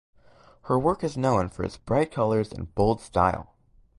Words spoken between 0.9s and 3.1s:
is known for its bright colours and bold